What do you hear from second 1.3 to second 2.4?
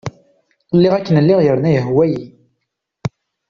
yerna yehwa-iyi.